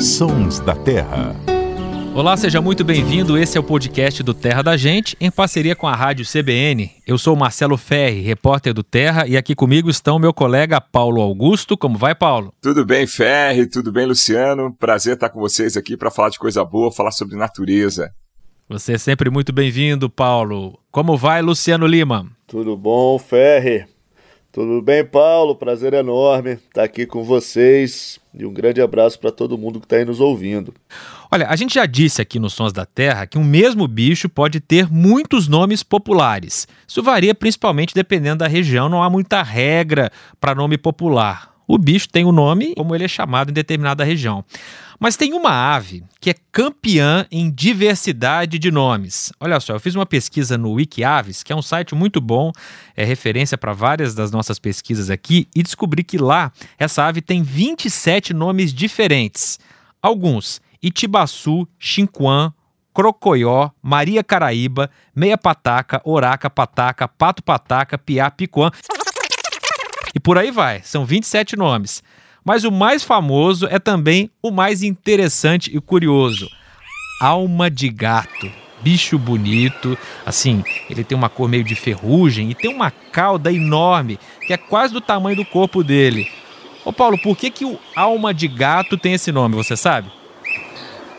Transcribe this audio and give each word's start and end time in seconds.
Sons 0.00 0.60
da 0.60 0.74
Terra. 0.74 1.34
Olá, 2.14 2.36
seja 2.36 2.60
muito 2.60 2.84
bem-vindo. 2.84 3.36
Esse 3.36 3.58
é 3.58 3.60
o 3.60 3.64
podcast 3.64 4.22
do 4.22 4.32
Terra 4.32 4.62
da 4.62 4.76
Gente, 4.76 5.16
em 5.20 5.30
parceria 5.30 5.74
com 5.74 5.86
a 5.86 5.94
Rádio 5.94 6.24
CBN. 6.24 6.90
Eu 7.06 7.18
sou 7.18 7.34
Marcelo 7.34 7.76
Ferri, 7.76 8.20
repórter 8.20 8.72
do 8.72 8.82
Terra, 8.82 9.26
e 9.26 9.36
aqui 9.36 9.54
comigo 9.54 9.90
estão 9.90 10.18
meu 10.18 10.32
colega 10.32 10.80
Paulo 10.80 11.20
Augusto. 11.20 11.76
Como 11.76 11.98
vai, 11.98 12.14
Paulo? 12.14 12.52
Tudo 12.60 12.84
bem, 12.84 13.06
Ferri? 13.06 13.66
Tudo 13.66 13.90
bem, 13.90 14.06
Luciano? 14.06 14.74
Prazer 14.78 15.14
estar 15.14 15.28
com 15.28 15.40
vocês 15.40 15.76
aqui 15.76 15.96
para 15.96 16.10
falar 16.10 16.28
de 16.28 16.38
coisa 16.38 16.64
boa, 16.64 16.92
falar 16.92 17.10
sobre 17.10 17.36
natureza. 17.36 18.10
Você 18.68 18.92
é 18.94 18.98
sempre 18.98 19.28
muito 19.28 19.52
bem-vindo, 19.52 20.08
Paulo. 20.08 20.78
Como 20.90 21.16
vai, 21.16 21.42
Luciano 21.42 21.86
Lima? 21.86 22.26
Tudo 22.46 22.76
bom, 22.76 23.18
Ferri? 23.18 23.86
Tudo 24.56 24.80
bem, 24.80 25.04
Paulo? 25.04 25.54
Prazer 25.54 25.92
enorme 25.92 26.52
estar 26.52 26.84
aqui 26.84 27.04
com 27.04 27.22
vocês 27.22 28.18
e 28.32 28.46
um 28.46 28.50
grande 28.50 28.80
abraço 28.80 29.20
para 29.20 29.30
todo 29.30 29.58
mundo 29.58 29.78
que 29.78 29.84
está 29.84 29.96
aí 29.96 30.04
nos 30.06 30.18
ouvindo. 30.18 30.72
Olha, 31.30 31.46
a 31.46 31.54
gente 31.56 31.74
já 31.74 31.84
disse 31.84 32.22
aqui 32.22 32.38
nos 32.38 32.54
Sons 32.54 32.72
da 32.72 32.86
Terra 32.86 33.26
que 33.26 33.36
um 33.36 33.44
mesmo 33.44 33.86
bicho 33.86 34.30
pode 34.30 34.58
ter 34.58 34.90
muitos 34.90 35.46
nomes 35.46 35.82
populares. 35.82 36.66
Isso 36.88 37.02
varia 37.02 37.34
principalmente 37.34 37.94
dependendo 37.94 38.38
da 38.38 38.46
região, 38.46 38.88
não 38.88 39.02
há 39.02 39.10
muita 39.10 39.42
regra 39.42 40.10
para 40.40 40.54
nome 40.54 40.78
popular. 40.78 41.55
O 41.66 41.78
bicho 41.78 42.08
tem 42.08 42.24
o 42.24 42.28
um 42.28 42.32
nome 42.32 42.74
como 42.74 42.94
ele 42.94 43.04
é 43.04 43.08
chamado 43.08 43.50
em 43.50 43.54
determinada 43.54 44.04
região. 44.04 44.44
Mas 44.98 45.16
tem 45.16 45.34
uma 45.34 45.74
ave 45.74 46.04
que 46.20 46.30
é 46.30 46.34
campeã 46.50 47.26
em 47.30 47.50
diversidade 47.50 48.58
de 48.58 48.70
nomes. 48.70 49.32
Olha 49.38 49.60
só, 49.60 49.74
eu 49.74 49.80
fiz 49.80 49.94
uma 49.94 50.06
pesquisa 50.06 50.56
no 50.56 50.72
Wikiaves, 50.72 51.42
que 51.42 51.52
é 51.52 51.56
um 51.56 51.62
site 51.62 51.94
muito 51.94 52.20
bom, 52.20 52.50
é 52.96 53.04
referência 53.04 53.58
para 53.58 53.72
várias 53.72 54.14
das 54.14 54.30
nossas 54.30 54.58
pesquisas 54.58 55.10
aqui, 55.10 55.48
e 55.54 55.62
descobri 55.62 56.02
que 56.02 56.16
lá 56.16 56.50
essa 56.78 57.04
ave 57.04 57.20
tem 57.20 57.42
27 57.42 58.32
nomes 58.32 58.72
diferentes. 58.72 59.58
Alguns: 60.00 60.62
Itibaçu, 60.82 61.68
Xinquan, 61.78 62.54
Crocoió, 62.94 63.70
Maria 63.82 64.24
Caraíba, 64.24 64.90
Meia 65.14 65.36
Pataca, 65.36 66.00
Oraca, 66.02 66.48
Pataca, 66.48 67.06
Pato 67.06 67.42
Pataca, 67.42 67.98
Piá, 67.98 68.30
Picuã. 68.30 68.70
E 70.16 70.18
por 70.18 70.38
aí 70.38 70.50
vai, 70.50 70.80
são 70.82 71.04
27 71.04 71.56
nomes. 71.56 72.02
Mas 72.42 72.64
o 72.64 72.72
mais 72.72 73.04
famoso 73.04 73.66
é 73.66 73.78
também 73.78 74.30
o 74.42 74.50
mais 74.50 74.82
interessante 74.82 75.70
e 75.76 75.78
curioso: 75.78 76.48
alma 77.20 77.70
de 77.70 77.90
gato. 77.90 78.50
Bicho 78.80 79.18
bonito, 79.18 79.98
assim, 80.24 80.64
ele 80.88 81.04
tem 81.04 81.18
uma 81.18 81.28
cor 81.28 81.50
meio 81.50 81.64
de 81.64 81.74
ferrugem 81.74 82.50
e 82.50 82.54
tem 82.54 82.72
uma 82.72 82.90
cauda 82.90 83.52
enorme, 83.52 84.18
que 84.46 84.54
é 84.54 84.56
quase 84.56 84.94
do 84.94 85.02
tamanho 85.02 85.36
do 85.36 85.44
corpo 85.44 85.84
dele. 85.84 86.30
Ô 86.82 86.94
Paulo, 86.94 87.18
por 87.18 87.36
que, 87.36 87.50
que 87.50 87.66
o 87.66 87.78
alma 87.94 88.32
de 88.32 88.48
gato 88.48 88.96
tem 88.96 89.12
esse 89.12 89.30
nome, 89.30 89.54
você 89.54 89.76
sabe? 89.76 90.10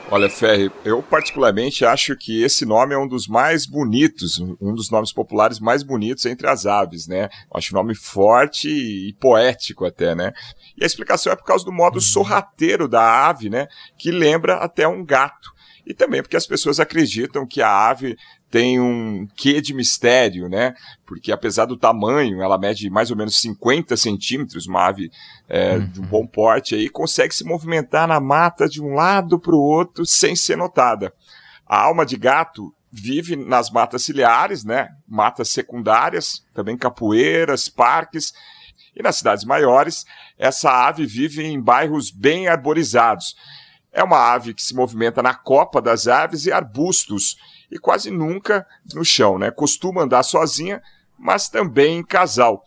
Olha, 0.09 0.29
Ferri, 0.29 0.71
eu 0.85 1.03
particularmente 1.03 1.83
acho 1.83 2.15
que 2.15 2.41
esse 2.41 2.65
nome 2.65 2.95
é 2.95 2.97
um 2.97 3.07
dos 3.07 3.27
mais 3.27 3.65
bonitos, 3.65 4.39
um 4.39 4.73
dos 4.73 4.89
nomes 4.89 5.11
populares 5.11 5.59
mais 5.59 5.83
bonitos 5.83 6.25
entre 6.25 6.47
as 6.47 6.65
aves, 6.65 7.07
né? 7.07 7.27
Acho 7.53 7.75
um 7.75 7.77
nome 7.77 7.93
forte 7.93 8.69
e 8.69 9.13
poético 9.19 9.85
até, 9.85 10.15
né? 10.15 10.31
E 10.77 10.83
a 10.83 10.87
explicação 10.87 11.33
é 11.33 11.35
por 11.35 11.43
causa 11.43 11.65
do 11.65 11.73
modo 11.73 11.99
sorrateiro 11.99 12.87
da 12.87 13.27
ave, 13.27 13.49
né? 13.49 13.67
Que 13.97 14.09
lembra 14.09 14.55
até 14.55 14.87
um 14.87 15.03
gato. 15.03 15.51
E 15.85 15.93
também 15.93 16.21
porque 16.21 16.37
as 16.37 16.47
pessoas 16.47 16.79
acreditam 16.79 17.45
que 17.45 17.61
a 17.61 17.89
ave 17.89 18.15
tem 18.49 18.79
um 18.79 19.27
quê 19.35 19.59
de 19.59 19.73
mistério, 19.73 20.47
né? 20.47 20.73
Porque 21.05 21.31
apesar 21.31 21.65
do 21.65 21.77
tamanho, 21.77 22.41
ela 22.41 22.57
mede 22.57 22.89
mais 22.89 23.11
ou 23.11 23.17
menos 23.17 23.39
50 23.41 23.97
centímetros, 23.97 24.67
uma 24.67 24.85
ave 24.85 25.11
é, 25.49 25.75
uhum. 25.75 25.87
de 25.87 26.01
um 26.01 26.05
bom 26.05 26.25
porte 26.25 26.75
aí, 26.75 26.89
consegue 26.89 27.35
se 27.35 27.43
movimentar 27.43 28.07
na 28.07 28.19
mata 28.19 28.67
de 28.67 28.81
um 28.81 28.93
lado 28.93 29.37
para 29.37 29.55
o 29.55 29.61
outro 29.61 30.05
sem 30.05 30.35
ser 30.35 30.55
notada. 30.55 31.13
A 31.65 31.81
alma 31.81 32.05
de 32.05 32.15
gato 32.15 32.73
vive 32.89 33.35
nas 33.35 33.69
matas 33.69 34.03
ciliares, 34.03 34.63
né? 34.63 34.89
Matas 35.05 35.49
secundárias, 35.49 36.43
também 36.53 36.77
capoeiras, 36.77 37.67
parques. 37.67 38.33
E 38.95 39.03
nas 39.03 39.17
cidades 39.17 39.43
maiores, 39.43 40.05
essa 40.37 40.71
ave 40.87 41.05
vive 41.05 41.43
em 41.43 41.61
bairros 41.61 42.09
bem 42.09 42.47
arborizados. 42.47 43.35
É 43.91 44.03
uma 44.03 44.33
ave 44.33 44.53
que 44.53 44.63
se 44.63 44.73
movimenta 44.73 45.21
na 45.21 45.33
copa 45.33 45.81
das 45.81 46.07
árvores 46.07 46.45
e 46.45 46.51
arbustos 46.51 47.35
e 47.71 47.77
quase 47.77 48.11
nunca 48.11 48.65
no 48.93 49.03
chão, 49.03 49.37
né? 49.37 49.51
Costuma 49.51 50.03
andar 50.03 50.23
sozinha, 50.23 50.81
mas 51.17 51.49
também 51.49 51.99
em 51.99 52.03
casal. 52.03 52.63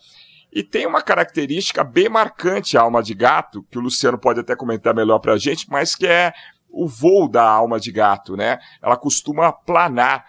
E 0.53 0.62
tem 0.62 0.87
uma 0.87 1.00
característica 1.00 1.84
bem 1.84 2.09
marcante 2.09 2.77
a 2.77 2.83
alma 2.83 3.03
de 3.03 3.15
gato, 3.15 3.65
que 3.71 3.78
o 3.78 3.81
Luciano 3.81 4.19
pode 4.19 4.41
até 4.41 4.56
comentar 4.56 4.94
melhor 4.94 5.21
para 5.21 5.34
a 5.34 5.38
gente, 5.38 5.71
mas 5.71 5.94
que 5.94 6.06
é 6.06 6.33
o 6.69 6.88
voo 6.88 7.28
da 7.28 7.49
alma 7.49 7.78
de 7.78 7.93
gato, 7.93 8.37
né? 8.37 8.59
Ela 8.83 8.97
costuma 8.97 9.53
planar. 9.53 10.25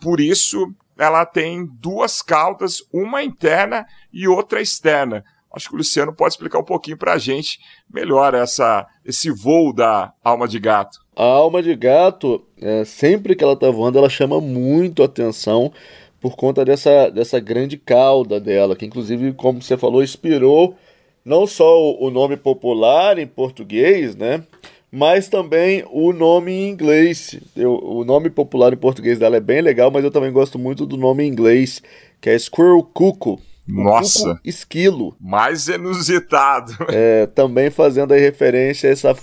Por 0.00 0.20
isso, 0.20 0.74
ela 0.98 1.24
tem 1.24 1.66
duas 1.66 2.22
caudas, 2.22 2.82
uma 2.92 3.22
interna 3.22 3.86
e 4.12 4.26
outra 4.26 4.60
externa. 4.60 5.24
Acho 5.54 5.68
que 5.68 5.74
o 5.74 5.78
Luciano 5.78 6.14
pode 6.14 6.34
explicar 6.34 6.58
um 6.58 6.64
pouquinho 6.64 6.96
para 6.96 7.12
a 7.12 7.18
gente 7.18 7.60
melhor 7.88 8.34
essa, 8.34 8.86
esse 9.04 9.30
voo 9.30 9.72
da 9.72 10.12
alma 10.24 10.48
de 10.48 10.58
gato. 10.58 11.01
A 11.14 11.24
alma 11.24 11.62
de 11.62 11.74
gato, 11.74 12.42
é, 12.60 12.84
sempre 12.84 13.36
que 13.36 13.44
ela 13.44 13.52
está 13.52 13.70
voando, 13.70 13.98
ela 13.98 14.08
chama 14.08 14.40
muito 14.40 15.02
atenção 15.02 15.72
por 16.20 16.36
conta 16.36 16.64
dessa, 16.64 17.10
dessa 17.10 17.40
grande 17.40 17.76
cauda 17.76 18.40
dela, 18.40 18.76
que 18.76 18.86
inclusive, 18.86 19.32
como 19.32 19.60
você 19.60 19.76
falou, 19.76 20.02
inspirou 20.02 20.76
não 21.24 21.46
só 21.46 21.94
o 21.94 22.10
nome 22.10 22.36
popular 22.36 23.18
em 23.18 23.26
português, 23.26 24.16
né? 24.16 24.42
Mas 24.90 25.28
também 25.28 25.84
o 25.90 26.12
nome 26.12 26.52
em 26.52 26.68
inglês. 26.68 27.38
Eu, 27.56 27.74
o 27.82 28.04
nome 28.04 28.28
popular 28.28 28.72
em 28.72 28.76
português 28.76 29.18
dela 29.18 29.36
é 29.36 29.40
bem 29.40 29.62
legal, 29.62 29.90
mas 29.90 30.04
eu 30.04 30.10
também 30.10 30.30
gosto 30.30 30.58
muito 30.58 30.84
do 30.84 30.96
nome 30.96 31.24
em 31.24 31.28
inglês, 31.28 31.82
que 32.20 32.28
é 32.28 32.38
Squirrel 32.38 32.82
Cuckoo. 32.82 33.40
Nossa! 33.66 34.38
esquilo. 34.44 35.16
Mais 35.20 35.68
inusitado. 35.68 36.76
É, 36.90 37.26
também 37.26 37.70
fazendo 37.70 38.12
aí 38.12 38.20
referência 38.20 38.90
a 38.90 38.92
essa, 38.92 39.16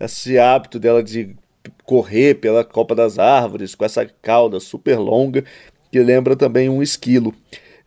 esse 0.00 0.38
hábito 0.38 0.78
dela 0.78 1.02
de 1.02 1.36
correr 1.84 2.34
pela 2.34 2.64
copa 2.64 2.94
das 2.94 3.18
árvores 3.18 3.74
com 3.74 3.84
essa 3.84 4.06
cauda 4.20 4.60
super 4.60 4.98
longa 4.98 5.44
que 5.90 6.00
lembra 6.00 6.34
também 6.34 6.68
um 6.68 6.82
esquilo. 6.82 7.32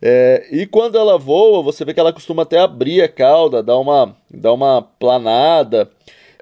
É, 0.01 0.47
e 0.51 0.65
quando 0.65 0.97
ela 0.97 1.17
voa, 1.17 1.61
você 1.61 1.83
vê 1.83 1.93
que 1.93 1.99
ela 1.99 2.13
costuma 2.13 2.43
até 2.43 2.59
abrir 2.59 3.01
a 3.01 3.09
cauda, 3.09 3.61
dar 3.61 3.77
uma, 3.77 4.15
dar 4.31 4.53
uma 4.53 4.81
planada. 4.81 5.89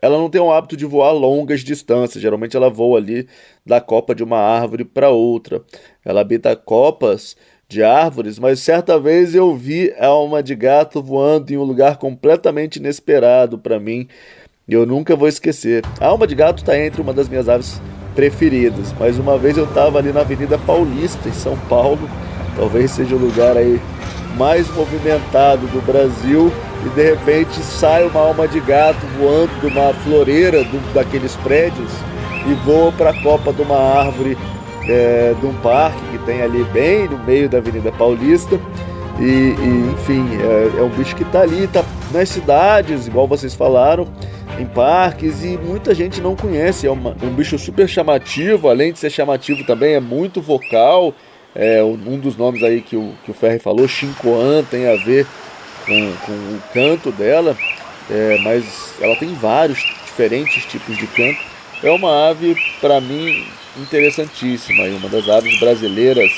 Ela 0.01 0.17
não 0.17 0.29
tem 0.29 0.39
o 0.39 0.51
hábito 0.51 0.77
de 0.77 0.85
voar 0.85 1.11
longas 1.11 1.61
distâncias, 1.61 2.21
geralmente 2.21 2.55
ela 2.55 2.69
voa 2.69 2.99
ali 2.99 3.27
da 3.65 3.81
copa 3.81 4.13
de 4.13 4.23
uma 4.23 4.37
árvore 4.37 4.85
para 4.85 5.09
outra. 5.09 5.63
Ela 6.03 6.21
habita 6.21 6.55
copas 6.55 7.35
de 7.67 7.81
árvores, 7.81 8.37
mas 8.37 8.59
certa 8.59 8.99
vez 8.99 9.33
eu 9.33 9.55
vi 9.55 9.91
a 9.97 10.07
alma 10.07 10.43
de 10.43 10.53
gato 10.53 11.01
voando 11.01 11.51
em 11.51 11.57
um 11.57 11.63
lugar 11.63 11.97
completamente 11.97 12.75
inesperado 12.75 13.57
para 13.57 13.79
mim. 13.79 14.07
Eu 14.67 14.83
nunca 14.83 15.15
vou 15.15 15.27
esquecer. 15.27 15.83
A 16.01 16.07
alma 16.07 16.25
de 16.25 16.33
gato 16.33 16.57
está 16.57 16.75
entre 16.75 16.99
uma 16.99 17.13
das 17.13 17.29
minhas 17.29 17.47
aves 17.47 17.79
preferidas, 18.15 18.91
mas 18.99 19.19
uma 19.19 19.37
vez 19.37 19.57
eu 19.57 19.65
estava 19.65 19.99
ali 19.99 20.11
na 20.11 20.21
Avenida 20.21 20.57
Paulista, 20.57 21.29
em 21.29 21.33
São 21.33 21.55
Paulo, 21.69 22.09
talvez 22.55 22.89
seja 22.89 23.15
o 23.15 23.19
lugar 23.19 23.55
aí 23.57 23.79
mais 24.35 24.67
movimentado 24.73 25.67
do 25.67 25.85
Brasil, 25.85 26.51
e 26.83 26.89
de 26.89 27.11
repente 27.11 27.59
sai 27.59 28.07
uma 28.07 28.19
alma 28.19 28.47
de 28.47 28.59
gato 28.59 29.05
voando 29.19 29.51
de 29.59 29.67
uma 29.67 29.93
floreira 29.93 30.63
do, 30.63 30.93
daqueles 30.95 31.35
prédios 31.37 31.91
e 32.47 32.53
voa 32.65 32.91
para 32.91 33.11
a 33.11 33.21
copa 33.21 33.53
de 33.53 33.61
uma 33.61 33.77
árvore 33.77 34.35
é, 34.89 35.35
de 35.39 35.45
um 35.45 35.53
parque 35.61 36.01
que 36.11 36.17
tem 36.25 36.41
ali 36.41 36.63
bem 36.73 37.07
no 37.07 37.19
meio 37.19 37.47
da 37.47 37.59
Avenida 37.59 37.91
Paulista. 37.91 38.59
E, 39.19 39.23
e 39.23 39.91
enfim, 39.93 40.27
é, 40.41 40.79
é, 40.79 40.81
um 40.81 40.89
bicho 40.89 41.15
que 41.15 41.23
está 41.23 41.41
ali, 41.41 41.65
está 41.65 41.83
nas 42.11 42.29
cidades, 42.29 43.05
igual 43.07 43.27
vocês 43.27 43.53
falaram, 43.53 44.07
em 44.59 44.65
parques, 44.65 45.43
e 45.43 45.57
muita 45.57 45.93
gente 45.93 46.21
não 46.21 46.35
conhece. 46.35 46.87
É 46.87 46.91
uma, 46.91 47.15
um 47.21 47.33
bicho 47.33 47.57
super 47.57 47.87
chamativo, 47.87 48.69
além 48.69 48.93
de 48.93 48.99
ser 48.99 49.09
chamativo 49.09 49.63
também, 49.65 49.95
é 49.95 49.99
muito 49.99 50.41
vocal. 50.41 51.13
É, 51.53 51.81
um 51.83 52.19
dos 52.19 52.35
nomes 52.35 52.63
aí 52.63 52.81
que 52.81 52.97
o, 52.97 53.13
que 53.23 53.31
o 53.31 53.33
Ferri 53.33 53.59
falou, 53.59 53.87
Shinkoan, 53.87 54.63
tem 54.63 54.87
a 54.87 54.95
ver 54.95 55.25
com, 55.85 56.13
com 56.25 56.31
o 56.31 56.61
canto 56.73 57.11
dela, 57.11 57.55
é, 58.09 58.37
mas 58.39 58.93
ela 58.99 59.15
tem 59.15 59.33
vários 59.33 59.79
diferentes 60.05 60.65
tipos 60.65 60.97
de 60.97 61.07
canto. 61.07 61.39
É 61.81 61.91
uma 61.91 62.29
ave, 62.29 62.55
para 62.81 62.99
mim, 62.99 63.45
interessantíssima, 63.77 64.83
uma 64.85 65.09
das 65.09 65.29
aves 65.29 65.59
brasileiras 65.59 66.31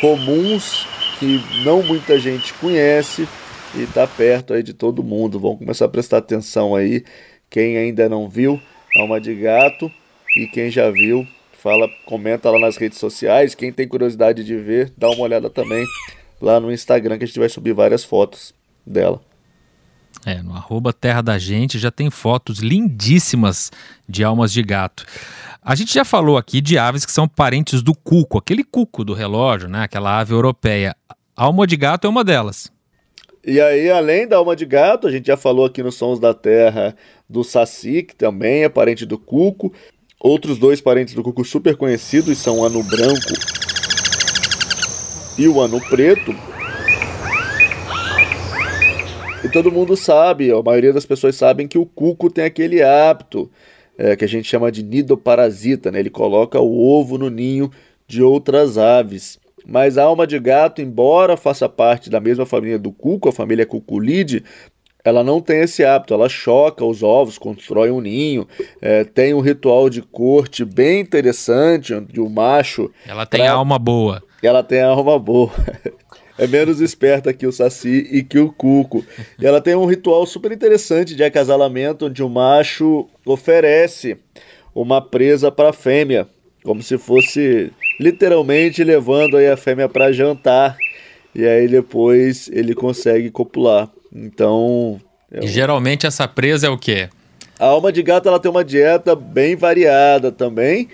comuns 0.00 0.86
que 1.18 1.42
não 1.64 1.82
muita 1.82 2.18
gente 2.18 2.54
conhece 2.54 3.28
e 3.74 3.82
está 3.82 4.06
perto 4.06 4.54
aí 4.54 4.62
de 4.62 4.72
todo 4.72 5.02
mundo. 5.02 5.38
Vamos 5.38 5.58
começar 5.58 5.86
a 5.86 5.88
prestar 5.88 6.18
atenção 6.18 6.74
aí. 6.74 7.04
Quem 7.50 7.76
ainda 7.76 8.08
não 8.08 8.28
viu, 8.28 8.60
alma 8.96 9.20
de 9.20 9.34
gato 9.34 9.90
e 10.36 10.46
quem 10.46 10.70
já 10.70 10.90
viu, 10.90 11.26
fala, 11.52 11.88
comenta 12.04 12.50
lá 12.50 12.58
nas 12.58 12.76
redes 12.76 12.98
sociais. 12.98 13.54
Quem 13.54 13.72
tem 13.72 13.88
curiosidade 13.88 14.44
de 14.44 14.56
ver, 14.56 14.92
dá 14.96 15.08
uma 15.08 15.22
olhada 15.22 15.48
também 15.48 15.84
lá 16.40 16.60
no 16.60 16.72
Instagram 16.72 17.18
que 17.18 17.24
a 17.24 17.26
gente 17.26 17.38
vai 17.38 17.48
subir 17.48 17.72
várias 17.72 18.04
fotos 18.04 18.54
dela. 18.86 19.20
É, 20.24 20.42
no 20.42 20.54
arroba 20.54 20.92
Terra 20.92 21.22
da 21.22 21.38
Gente 21.38 21.78
já 21.78 21.90
tem 21.90 22.10
fotos 22.10 22.58
lindíssimas 22.58 23.70
de 24.08 24.24
almas 24.24 24.52
de 24.52 24.62
gato. 24.62 25.04
A 25.62 25.74
gente 25.74 25.92
já 25.92 26.04
falou 26.04 26.36
aqui 26.36 26.60
de 26.60 26.78
aves 26.78 27.04
que 27.04 27.12
são 27.12 27.28
parentes 27.28 27.82
do 27.82 27.94
cuco, 27.94 28.38
aquele 28.38 28.64
cuco 28.64 29.04
do 29.04 29.14
relógio, 29.14 29.68
né? 29.68 29.82
Aquela 29.82 30.18
ave 30.18 30.32
europeia. 30.32 30.96
A 31.36 31.44
alma 31.44 31.66
de 31.66 31.76
gato 31.76 32.06
é 32.06 32.10
uma 32.10 32.24
delas. 32.24 32.72
E 33.48 33.62
aí, 33.62 33.88
além 33.88 34.28
da 34.28 34.36
alma 34.36 34.54
de 34.54 34.66
gato, 34.66 35.06
a 35.06 35.10
gente 35.10 35.28
já 35.28 35.36
falou 35.36 35.64
aqui 35.64 35.82
nos 35.82 35.94
Sons 35.94 36.20
da 36.20 36.34
Terra 36.34 36.94
do 37.26 37.42
Saci, 37.42 38.02
que 38.02 38.14
também 38.14 38.62
é 38.62 38.68
parente 38.68 39.06
do 39.06 39.16
cuco. 39.16 39.72
Outros 40.20 40.58
dois 40.58 40.82
parentes 40.82 41.14
do 41.14 41.22
cuco 41.22 41.42
super 41.46 41.74
conhecidos 41.74 42.36
são 42.36 42.58
o 42.58 42.66
anu 42.66 42.82
branco 42.82 43.32
e 45.38 45.48
o 45.48 45.62
anu 45.62 45.80
preto. 45.88 46.34
E 49.42 49.48
todo 49.48 49.72
mundo 49.72 49.96
sabe, 49.96 50.52
a 50.52 50.62
maioria 50.62 50.92
das 50.92 51.06
pessoas 51.06 51.34
sabem 51.34 51.66
que 51.66 51.78
o 51.78 51.86
cuco 51.86 52.28
tem 52.28 52.44
aquele 52.44 52.82
hábito 52.82 53.50
é, 53.96 54.14
que 54.14 54.26
a 54.26 54.28
gente 54.28 54.46
chama 54.46 54.70
de 54.70 54.82
nidoparasita, 54.82 55.90
né? 55.90 56.00
Ele 56.00 56.10
coloca 56.10 56.60
o 56.60 56.78
ovo 56.86 57.16
no 57.16 57.30
ninho 57.30 57.70
de 58.06 58.22
outras 58.22 58.76
aves. 58.76 59.38
Mas 59.68 59.98
a 59.98 60.04
alma 60.04 60.26
de 60.26 60.38
gato, 60.38 60.80
embora 60.80 61.36
faça 61.36 61.68
parte 61.68 62.08
da 62.08 62.18
mesma 62.18 62.46
família 62.46 62.78
do 62.78 62.90
cuco, 62.90 63.28
a 63.28 63.32
família 63.32 63.66
Cuculide, 63.66 64.42
ela 65.04 65.22
não 65.22 65.42
tem 65.42 65.60
esse 65.60 65.84
hábito, 65.84 66.14
ela 66.14 66.26
choca 66.26 66.82
os 66.82 67.02
ovos, 67.02 67.36
constrói 67.36 67.90
um 67.90 68.00
ninho, 68.00 68.48
é, 68.80 69.04
tem 69.04 69.34
um 69.34 69.40
ritual 69.40 69.90
de 69.90 70.00
corte 70.00 70.64
bem 70.64 71.00
interessante, 71.00 71.92
onde 71.92 72.18
o 72.18 72.30
macho. 72.30 72.90
Ela 73.06 73.26
tem 73.26 73.40
pra... 73.40 73.52
alma 73.52 73.78
boa. 73.78 74.22
Ela 74.42 74.62
tem 74.62 74.80
alma 74.80 75.18
boa. 75.18 75.50
é 76.38 76.46
menos 76.46 76.80
esperta 76.80 77.34
que 77.34 77.46
o 77.46 77.52
Saci 77.52 78.08
e 78.10 78.22
que 78.22 78.38
o 78.38 78.50
Cuco. 78.50 79.04
E 79.38 79.46
ela 79.46 79.60
tem 79.60 79.74
um 79.74 79.84
ritual 79.84 80.24
super 80.24 80.50
interessante 80.50 81.14
de 81.14 81.22
acasalamento, 81.22 82.06
onde 82.06 82.22
o 82.22 82.28
macho 82.30 83.06
oferece 83.26 84.16
uma 84.74 85.02
presa 85.02 85.52
para 85.52 85.70
a 85.70 85.74
fêmea, 85.74 86.26
como 86.62 86.82
se 86.82 86.98
fosse 86.98 87.72
literalmente 87.98 88.84
levando 88.84 89.36
aí 89.36 89.48
a 89.48 89.56
fêmea 89.56 89.88
para 89.88 90.12
jantar. 90.12 90.76
E 91.34 91.46
aí 91.46 91.68
depois 91.68 92.48
ele 92.52 92.74
consegue 92.74 93.30
copular. 93.30 93.88
Então. 94.12 95.00
É 95.30 95.44
e 95.44 95.48
geralmente 95.48 96.06
essa 96.06 96.26
presa 96.26 96.66
é 96.66 96.70
o 96.70 96.78
quê? 96.78 97.08
A 97.58 97.66
alma 97.66 97.92
de 97.92 98.02
gato 98.02 98.28
ela 98.28 98.38
tem 98.38 98.50
uma 98.50 98.64
dieta 98.64 99.16
bem 99.16 99.56
variada 99.56 100.30
também, 100.30 100.88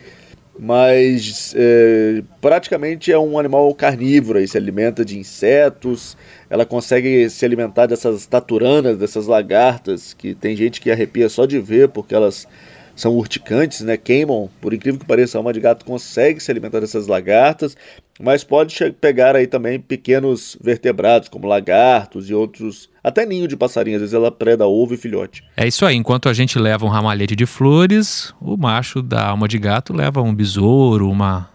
mas 0.59 1.55
é, 1.57 2.23
praticamente 2.41 3.13
é 3.13 3.19
um 3.19 3.39
animal 3.39 3.73
carnívoro, 3.75 4.41
e 4.41 4.49
se 4.49 4.57
alimenta 4.57 5.05
de 5.05 5.19
insetos, 5.19 6.17
ela 6.49 6.65
consegue 6.65 7.29
se 7.29 7.45
alimentar 7.45 7.87
dessas 7.87 8.25
taturanas, 8.25 8.97
dessas 8.97 9.27
lagartas, 9.27 10.15
que 10.15 10.35
tem 10.35 10.57
gente 10.57 10.81
que 10.81 10.91
arrepia 10.91 11.29
só 11.29 11.45
de 11.45 11.61
ver, 11.61 11.91
porque 11.91 12.15
elas 12.15 12.49
são 12.97 13.15
urticantes, 13.17 13.81
né? 13.81 13.97
Queimam, 13.97 14.49
por 14.61 14.73
incrível 14.73 15.01
que 15.01 15.07
pareça, 15.07 15.37
a 15.37 15.41
alma 15.41 15.53
de 15.53 15.61
gato 15.61 15.85
consegue 15.85 16.41
se 16.41 16.51
alimentar 16.51 16.81
dessas 16.81 17.07
lagartas, 17.07 17.77
mas 18.21 18.45
pode 18.45 18.77
pegar 19.01 19.35
aí 19.35 19.47
também 19.47 19.81
pequenos 19.81 20.57
vertebrados, 20.61 21.29
como 21.29 21.47
lagartos 21.47 22.31
e 22.31 22.35
outros, 22.35 22.89
até 23.03 23.27
ninho 23.27 23.49
de 23.49 23.57
passarinho, 23.57 23.97
às 23.97 24.03
vezes 24.03 24.15
ela 24.15 24.31
preda 24.31 24.67
ovo 24.67 24.95
e 24.95 24.97
filhote. 24.97 25.43
É 25.57 25.67
isso 25.67 25.85
aí, 25.85 25.97
enquanto 25.97 26.29
a 26.29 26.33
gente 26.33 26.59
leva 26.59 26.87
um 26.87 26.89
ramalhete 26.89 27.35
de 27.35 27.47
flores, 27.47 28.33
o 28.41 28.57
macho 28.57 29.03
da 29.03 29.29
alma 29.29 29.49
de 29.49 29.59
gato 29.59 29.93
leva 29.93 30.23
um 30.23 30.35
besouro, 30.35 31.11
uma 31.11 31.51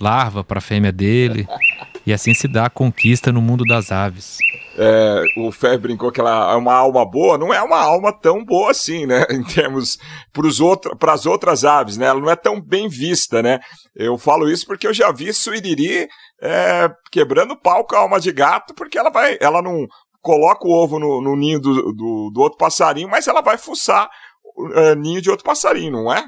larva 0.00 0.42
para 0.42 0.58
a 0.58 0.62
fêmea 0.62 0.90
dele, 0.90 1.46
e 2.10 2.12
assim 2.12 2.34
se 2.34 2.46
dá 2.46 2.66
a 2.66 2.70
conquista 2.70 3.32
no 3.32 3.40
mundo 3.40 3.64
das 3.64 3.90
aves 3.90 4.36
é, 4.82 5.24
o 5.36 5.52
Fer 5.52 5.78
brincou 5.78 6.10
que 6.10 6.20
ela 6.20 6.52
é 6.52 6.56
uma 6.56 6.72
alma 6.72 7.04
boa, 7.04 7.36
não 7.36 7.52
é 7.52 7.60
uma 7.60 7.78
alma 7.78 8.12
tão 8.12 8.42
boa 8.42 8.70
assim, 8.70 9.04
né? 9.04 9.26
Em 9.30 9.42
termos 9.42 9.98
para 10.98 11.12
as 11.12 11.26
outras 11.26 11.66
aves, 11.66 11.98
né? 11.98 12.06
Ela 12.06 12.18
não 12.18 12.30
é 12.30 12.36
tão 12.36 12.58
bem 12.58 12.88
vista, 12.88 13.42
né? 13.42 13.60
Eu 13.94 14.16
falo 14.16 14.48
isso 14.48 14.64
porque 14.66 14.86
eu 14.86 14.94
já 14.94 15.12
vi 15.12 15.34
Suiriri 15.34 16.08
é, 16.40 16.90
quebrando 17.12 17.60
pau 17.60 17.84
com 17.84 17.94
a 17.94 17.98
alma 17.98 18.18
de 18.18 18.32
gato, 18.32 18.72
porque 18.74 18.96
ela 18.96 19.10
vai, 19.10 19.36
ela 19.40 19.60
não 19.60 19.86
coloca 20.22 20.66
o 20.66 20.72
ovo 20.72 20.98
no, 20.98 21.20
no 21.20 21.36
ninho 21.36 21.60
do, 21.60 21.92
do, 21.92 22.30
do, 22.32 22.40
outro 22.40 22.56
passarinho, 22.56 23.08
mas 23.08 23.26
ela 23.26 23.42
vai 23.42 23.58
fuçar 23.58 24.08
o 24.56 24.68
é, 24.78 24.94
ninho 24.94 25.20
de 25.20 25.30
outro 25.30 25.44
passarinho, 25.44 25.92
não 25.92 26.12
é? 26.12 26.24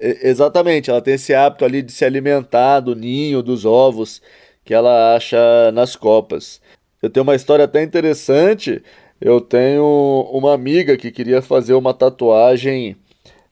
Exatamente, 0.00 0.90
ela 0.90 1.02
tem 1.02 1.14
esse 1.14 1.34
hábito 1.34 1.64
ali 1.64 1.82
de 1.82 1.90
se 1.90 2.04
alimentar 2.04 2.78
do 2.78 2.94
ninho, 2.94 3.42
dos 3.42 3.64
ovos 3.64 4.22
que 4.68 4.74
ela 4.74 5.16
acha 5.16 5.72
nas 5.72 5.96
copas. 5.96 6.60
Eu 7.00 7.08
tenho 7.08 7.24
uma 7.24 7.34
história 7.34 7.64
até 7.64 7.82
interessante. 7.82 8.82
Eu 9.18 9.40
tenho 9.40 10.28
uma 10.30 10.52
amiga 10.52 10.94
que 10.94 11.10
queria 11.10 11.40
fazer 11.40 11.72
uma 11.72 11.94
tatuagem 11.94 12.94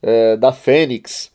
é, 0.03 0.37
da 0.37 0.53
Fênix. 0.53 1.33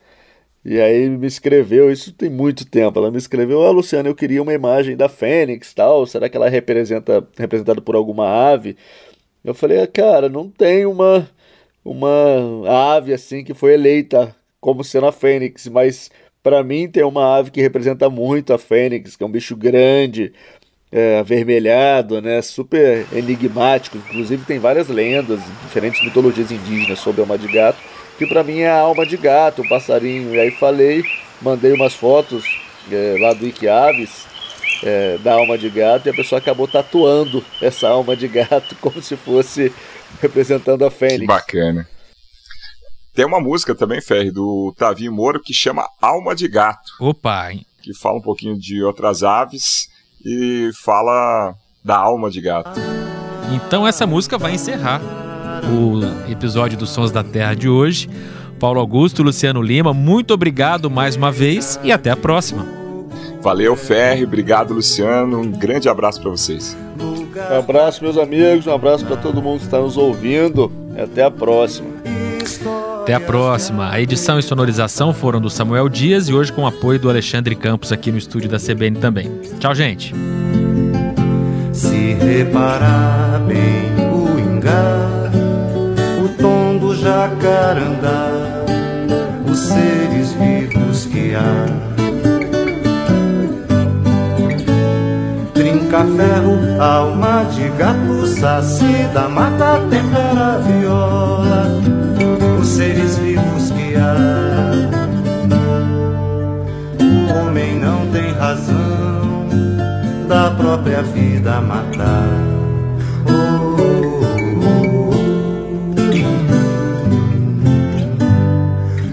E 0.64 0.80
aí 0.80 1.10
me 1.10 1.26
escreveu, 1.26 1.92
isso 1.92 2.14
tem 2.14 2.30
muito 2.30 2.64
tempo. 2.64 3.00
Ela 3.00 3.10
me 3.10 3.18
escreveu: 3.18 3.64
Ah, 3.64 3.72
Luciano, 3.72 4.08
eu 4.08 4.14
queria 4.14 4.44
uma 4.44 4.54
imagem 4.54 4.96
da 4.96 5.10
Fênix 5.10 5.74
tal. 5.74 6.06
Será 6.06 6.30
que 6.30 6.38
ela 6.38 6.46
é 6.46 6.50
representa, 6.50 7.28
representada 7.36 7.82
por 7.82 7.96
alguma 7.96 8.28
ave? 8.52 8.78
Eu 9.44 9.56
falei: 9.56 9.82
ah, 9.82 9.88
Cara, 9.88 10.30
não 10.30 10.48
tem 10.48 10.86
uma, 10.86 11.28
uma 11.84 12.94
ave 12.96 13.16
assim 13.16 13.44
que 13.44 13.56
foi 13.56 13.74
eleita 13.74 14.36
como 14.60 14.84
sendo 14.84 15.08
a 15.08 15.12
Fênix, 15.12 15.66
mas 15.68 16.12
para 16.44 16.64
mim 16.64 16.88
tem 16.88 17.04
uma 17.04 17.38
ave 17.38 17.52
que 17.52 17.62
representa 17.62 18.10
muito 18.10 18.54
a 18.54 18.58
Fênix, 18.58 19.16
que 19.16 19.24
é 19.24 19.26
um 19.26 19.32
bicho 19.32 19.56
grande, 19.56 20.34
é, 20.92 21.20
avermelhado, 21.20 22.22
né? 22.22 22.42
Super 22.42 23.06
enigmático. 23.14 23.98
Inclusive 23.98 24.46
tem 24.46 24.60
várias 24.60 24.88
lendas, 24.88 25.40
diferentes 25.64 26.04
mitologias 26.04 26.52
indígenas 26.52 27.00
sobre 27.00 27.22
a 27.22 27.24
alma 27.24 27.38
de 27.38 27.48
gato, 27.48 27.80
que 28.18 28.26
para 28.26 28.44
mim 28.44 28.60
é 28.60 28.70
a 28.70 28.80
alma 28.80 29.06
de 29.06 29.18
gato, 29.18 29.62
o 29.62 29.70
passarinho. 29.70 30.34
E 30.34 30.40
aí 30.40 30.52
falei, 30.52 31.04
mandei 31.42 31.72
umas 31.74 31.94
fotos 31.94 32.44
é, 32.92 33.16
lá 33.20 33.34
do 33.34 33.48
Iquiaves 33.48 34.26
é, 34.84 35.18
da 35.20 35.34
alma 35.34 35.58
de 35.58 35.70
gato 35.70 36.08
e 36.08 36.10
a 36.10 36.14
pessoa 36.14 36.40
acabou 36.40 36.68
tatuando 36.68 37.44
essa 37.62 37.88
alma 37.88 38.16
de 38.16 38.28
gato 38.28 38.76
como 38.82 39.02
se 39.02 39.16
fosse 39.16 39.72
representando 40.22 40.84
a 40.84 40.92
Fênix. 40.92 41.22
Que 41.22 41.28
bacana. 41.28 41.88
Tem 43.14 43.26
uma 43.26 43.42
música 43.42 43.76
também, 43.76 44.02
Ferre, 44.02 44.32
do 44.32 44.74
Tavinho 44.78 45.12
Moro 45.12 45.40
que 45.40 45.54
chama 45.54 45.88
Alma 46.02 46.34
de 46.34 46.48
Gato. 46.48 46.92
Opa! 47.00 47.52
Hein? 47.52 47.66
Que 47.82 47.94
fala 47.94 48.18
um 48.18 48.22
pouquinho 48.22 48.58
de 48.58 48.82
outras 48.84 49.24
aves 49.24 49.90
e 50.26 50.70
fala 50.84 51.56
da 51.84 51.98
alma 51.98 52.30
de 52.30 52.42
gato. 52.42 52.80
Então 53.54 53.88
essa 53.88 54.06
música 54.06 54.38
vai 54.38 54.54
encerrar 54.54 55.02
o 55.66 56.32
episódio 56.32 56.78
dos 56.78 56.92
Sons 56.92 57.12
da 57.12 57.24
Terra 57.24 57.54
de 57.54 57.68
hoje. 57.68 58.10
Paulo 58.60 58.80
Augusto, 58.80 59.24
Luciano 59.24 59.62
Lima, 59.62 59.94
muito 59.94 60.34
obrigado 60.34 60.90
mais 60.90 61.16
uma 61.16 61.32
vez 61.32 61.80
e 61.84 61.92
até 61.92 62.12
a 62.12 62.16
próxima. 62.16 62.66
Valeu, 63.42 63.76
Ferre, 63.76 64.24
obrigado, 64.24 64.74
Luciano. 64.74 65.40
Um 65.40 65.52
grande 65.52 65.90
abraço 65.90 66.22
para 66.22 66.30
vocês. 66.30 66.78
Um 67.00 67.58
abraço, 67.58 68.04
meus 68.04 68.18
amigos, 68.18 68.68
um 68.68 68.74
abraço 68.74 69.04
para 69.04 69.18
todo 69.18 69.42
mundo 69.42 69.60
que 69.60 69.66
está 69.66 69.80
nos 69.80 69.98
ouvindo. 69.98 70.72
Até 70.96 71.24
a 71.24 71.32
próxima. 71.32 72.01
Até 73.02 73.16
a 73.16 73.20
próxima. 73.20 73.90
A 73.90 74.00
edição 74.00 74.38
e 74.38 74.44
sonorização 74.44 75.12
foram 75.12 75.42
do 75.42 75.50
Samuel 75.50 75.90
Dias 75.90 76.30
e 76.30 76.34
hoje 76.34 76.54
com 76.54 76.62
o 76.62 76.68
apoio 76.68 77.00
do 77.00 77.10
Alexandre 77.10 77.56
Campos 77.56 77.92
aqui 77.92 78.12
no 78.12 78.18
estúdio 78.20 78.48
da 78.48 78.60
CBN 78.60 79.00
também. 79.00 79.42
Tchau, 79.60 79.74
gente. 79.74 80.14
Se 81.74 82.14
reparar 82.14 83.40
bem 83.48 83.90
o 84.14 84.40
ingá, 84.40 85.32
o 86.24 86.30
tom 86.40 86.78
do 86.78 86.96
jacarandá, 86.96 88.30
os 89.52 89.58
seres 89.58 90.34
vivos 90.34 91.06
que 91.08 91.34
há. 91.34 91.66
Trinca 95.56 96.06
ferro, 96.06 96.80
alma 96.80 97.46
de 97.46 97.68
gato, 97.70 98.28
saci 98.28 99.08
da 99.12 99.28
mata, 99.28 99.82
tempera 99.90 100.60
viola 100.60 101.91
seres 102.82 103.16
vivos 103.20 103.70
que 103.70 103.96
há. 103.96 104.16
O 107.00 107.38
homem 107.38 107.80
não 107.80 108.08
tem 108.08 108.34
razão 108.34 109.48
da 110.28 110.50
própria 110.50 111.04
vida 111.04 111.62
matar. 111.62 112.28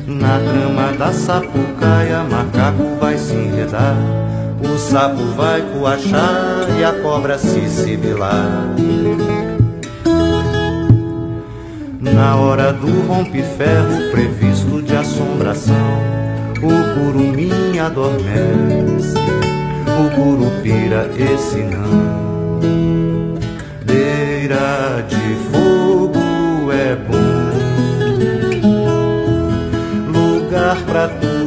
Na 0.07 0.39
trama 0.39 0.93
da 0.99 1.13
sapucaia, 1.13 2.25
macaco 2.25 2.97
vai 2.99 3.19
se 3.19 3.35
enredar. 3.35 3.97
O 4.63 4.79
sapo 4.79 5.23
vai 5.37 5.61
coachar 5.61 6.67
e 6.79 6.85
a 6.85 6.93
cobra 7.03 7.37
se 7.37 7.69
sibilar. 7.69 8.75
Na 12.19 12.35
hora 12.35 12.73
do 12.73 13.03
rompe-ferro 13.07 14.11
previsto 14.11 14.83
de 14.83 14.97
assombração, 14.97 16.03
o 16.57 16.95
curumim 16.95 17.79
adormece, 17.79 19.15
o 19.87 20.11
curupira 20.17 21.09
esse 21.17 21.59
não. 21.59 22.59
Beira 23.85 25.07
de 25.09 25.37
fogo 25.53 26.73
é 26.73 26.97
bom, 26.97 27.53
lugar 30.13 30.77
pra 30.87 31.07
tudo 31.07 31.38